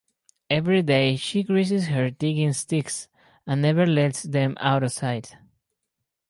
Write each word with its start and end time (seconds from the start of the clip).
Every 0.49 0.81
day 0.81 1.15
she 1.15 1.43
greases 1.43 1.89
her 1.89 2.09
digging-sticks 2.09 3.07
and 3.45 3.61
never 3.61 3.85
lets 3.85 4.23
them 4.23 4.57
out 4.59 4.81
of 4.81 4.91
sight. 4.91 5.37